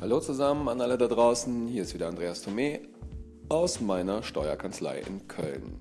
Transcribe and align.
Hallo 0.00 0.18
zusammen 0.18 0.66
an 0.70 0.80
alle 0.80 0.96
da 0.96 1.08
draußen, 1.08 1.68
hier 1.68 1.82
ist 1.82 1.92
wieder 1.92 2.08
Andreas 2.08 2.40
Thome 2.40 2.80
aus 3.50 3.82
meiner 3.82 4.22
Steuerkanzlei 4.22 5.00
in 5.00 5.28
Köln. 5.28 5.78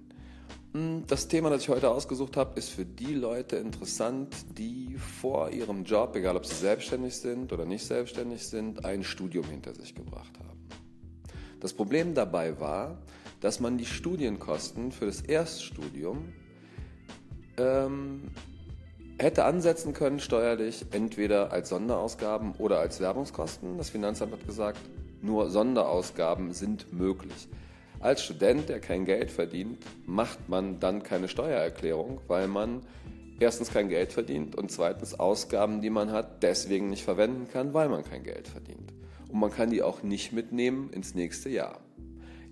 Hm, 0.74 1.06
das 1.08 1.30
Thema, 1.30 1.50
das 1.50 1.62
ich 1.62 1.70
heute 1.70 1.90
ausgesucht 1.90 2.36
habe, 2.36 2.60
ist 2.60 2.68
für 2.68 2.84
die 2.84 3.14
Leute 3.14 3.56
interessant, 3.56 4.36
die 4.58 4.98
vor 4.98 5.52
ihrem 5.52 5.86
Job, 5.86 6.18
egal 6.18 6.36
ob 6.36 6.46
sie 6.46 6.56
selbstständig 6.56 7.16
sind 7.16 7.54
oder 7.54 7.64
nicht 7.64 7.86
selbstständig 7.86 8.46
sind, 8.46 8.84
ein 8.84 9.06
Studium 9.06 9.46
hinter 9.46 9.74
sich 9.74 9.96
gebracht 9.96 10.38
haben. 10.38 10.68
Das 11.62 11.72
Problem 11.72 12.14
dabei 12.14 12.60
war, 12.60 12.98
dass 13.40 13.62
man 13.62 13.78
die 13.78 13.86
Studienkosten 13.86 14.92
für 14.92 15.06
das 15.06 15.22
Erststudium 15.22 16.34
ähm, 17.56 18.24
hätte 19.20 19.44
ansetzen 19.44 19.94
können 19.94 20.20
steuerlich, 20.20 20.86
entweder 20.92 21.52
als 21.52 21.70
Sonderausgaben 21.70 22.54
oder 22.58 22.80
als 22.80 23.02
Werbungskosten. 23.02 23.78
Das 23.78 23.90
Finanzamt 23.90 24.32
hat 24.32 24.48
gesagt, 24.48 24.80
nur 25.22 25.50
Sonderausgaben 25.50 26.54
sind 26.54 26.92
möglich. 26.94 27.50
Als 28.00 28.24
Student, 28.24 28.70
der 28.70 28.80
kein 28.80 29.04
Geld 29.04 29.30
verdient, 29.30 29.78
macht 30.06 30.48
man 30.48 30.80
dann 30.80 31.04
keine 31.04 31.28
Steuererklärung, 31.28 32.22
weil 32.28 32.48
man 32.48 32.82
erstens 33.42 33.72
kein 33.72 33.90
Geld 33.90 34.14
verdient 34.14 34.56
und 34.56 34.72
zweitens 34.72 35.20
Ausgaben, 35.20 35.82
die 35.82 35.90
man 35.90 36.12
hat, 36.12 36.42
deswegen 36.42 36.90
nicht 36.90 37.04
verwenden 37.04 37.50
kann, 37.52 37.74
weil 37.74 37.90
man 37.90 38.06
kein 38.06 38.24
Geld 38.24 38.48
verdient. 38.48 38.94
Und 39.30 39.40
man 39.40 39.52
kann 39.52 39.70
die 39.70 39.84
auch 39.84 40.02
nicht 40.02 40.32
mitnehmen 40.32 40.90
ins 40.94 41.14
nächste 41.14 41.50
Jahr. 41.50 41.80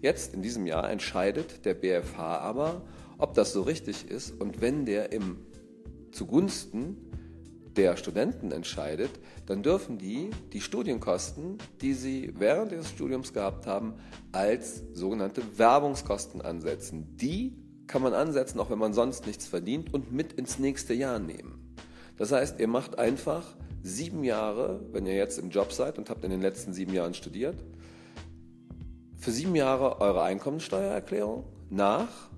Jetzt 0.02 0.34
in 0.34 0.42
diesem 0.42 0.68
Jahr 0.68 0.90
entscheidet 0.90 1.66
der 1.66 1.73
BFH 1.73 2.40
aber, 2.40 2.81
ob 3.18 3.34
das 3.34 3.54
so 3.54 3.62
richtig 3.62 4.09
ist 4.12 4.31
und 4.40 4.62
wenn 4.62 4.86
der 4.86 5.14
im 5.14 5.38
zugunsten 6.18 6.98
der 7.78 7.96
Studenten 7.96 8.52
entscheidet, 8.52 9.12
dann 9.46 9.62
dürfen 9.62 10.00
die 10.00 10.32
die 10.52 10.62
Studienkosten, 10.62 11.60
die 11.82 11.94
sie 11.94 12.34
während 12.36 12.72
ihres 12.72 12.90
Studiums 12.90 13.34
gehabt 13.34 13.68
haben, 13.68 13.94
als 14.32 14.82
sogenannte 14.94 15.44
Werbungskosten 15.58 16.42
ansetzen. 16.42 17.16
Die 17.18 17.56
kann 17.86 18.02
man 18.02 18.14
ansetzen, 18.14 18.59
auch 18.59 18.72
wenn 18.72 18.80
man 18.80 18.94
sonst 18.94 19.28
nichts 19.28 19.48
verdient 19.48 19.94
und 19.94 20.12
mit 20.12 20.34
ins 20.34 20.58
nächste 20.58 20.94
Jahr 20.96 21.20
nehmen. 21.20 21.76
Das 22.18 22.31
heißt, 22.31 22.59
ihr 22.59 22.68
macht 22.68 22.98
einfach 22.98 23.56
sieben 23.84 24.24
Jahre, 24.24 24.81
wenn 24.92 25.06
ihr 25.06 25.16
jetzt 25.16 25.38
im 25.38 25.52
Job 25.52 25.72
seid 25.72 26.00
und 26.00 26.09
habt 26.09 26.24
in 26.24 26.31
den 26.31 26.42
letzten 26.42 26.74
sieben 26.74 26.94
Jahren 26.94 27.14
studiert, 27.14 27.64
für 29.18 29.31
sieben 29.31 29.56
Jahre 29.56 30.02
eure 30.02 30.24
Einkommensteuererklärung 30.24 31.46
nach 31.70 32.30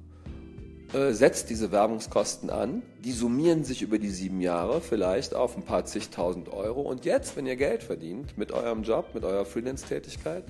äh, 0.93 1.13
setzt 1.13 1.49
diese 1.49 1.71
Werbungskosten 1.71 2.49
an, 2.49 2.81
die 3.03 3.11
summieren 3.11 3.63
sich 3.63 3.83
über 3.83 3.99
die 3.99 4.09
sieben 4.09 4.41
Jahre 4.41 4.81
vielleicht 4.81 5.35
auf 5.35 5.55
ein 5.55 5.63
paar 5.63 5.85
zigtausend 5.85 6.49
Euro. 6.49 6.81
Und 6.81 7.05
jetzt, 7.05 7.37
wenn 7.37 7.45
ihr 7.45 7.55
Geld 7.55 7.83
verdient 7.83 8.37
mit 8.37 8.51
eurem 8.51 8.81
Job, 8.81 9.13
mit 9.13 9.23
eurer 9.23 9.45
Freelance-Tätigkeit, 9.45 10.43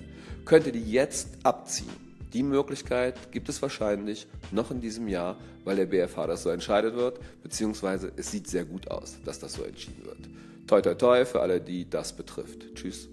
könnt 0.46 0.66
ihr 0.66 0.72
die 0.72 0.92
jetzt 0.92 1.28
abziehen. 1.44 2.10
Die 2.32 2.44
Möglichkeit 2.44 3.32
gibt 3.32 3.50
es 3.50 3.62
wahrscheinlich 3.62 4.28
noch 4.52 4.72
in 4.72 4.80
diesem 4.80 5.08
Jahr, 5.08 5.36
weil 5.66 5.76
der 5.76 5.88
BFH 5.88 6.28
das 6.28 6.44
so 6.44 6.50
entscheidet 6.50 6.96
wird, 6.96 7.20
beziehungsweise 7.44 8.12
es 8.16 8.32
sieht 8.32 8.48
sehr 8.48 8.66
gut 8.66 8.90
aus, 8.90 9.18
dass 9.26 9.40
das 9.40 9.54
so 9.54 9.64
entschieden 9.64 10.06
wird. 10.06 10.20
Toi, 10.68 10.82
toi, 10.82 10.94
toi 10.94 11.26
für 11.26 11.42
alle, 11.42 11.60
die 11.60 11.90
das 11.90 12.14
betrifft. 12.14 12.76
Tschüss. 12.76 13.10